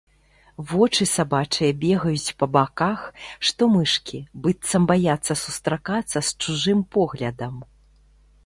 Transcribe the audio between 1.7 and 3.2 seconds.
бегаюць па баках,